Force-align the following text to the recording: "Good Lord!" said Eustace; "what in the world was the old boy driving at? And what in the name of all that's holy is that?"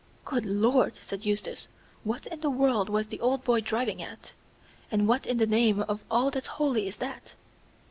"Good 0.25 0.47
Lord!" 0.47 0.95
said 0.99 1.27
Eustace; 1.27 1.67
"what 2.03 2.25
in 2.25 2.39
the 2.39 2.49
world 2.49 2.89
was 2.89 3.05
the 3.05 3.19
old 3.19 3.43
boy 3.43 3.61
driving 3.61 4.01
at? 4.01 4.33
And 4.89 5.07
what 5.07 5.27
in 5.27 5.37
the 5.37 5.45
name 5.45 5.83
of 5.83 6.03
all 6.09 6.31
that's 6.31 6.47
holy 6.57 6.87
is 6.87 6.97
that?" 6.97 7.35